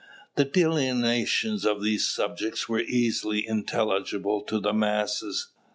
[0.33, 5.49] The delineations of these subjects were easily intelligible to the masses.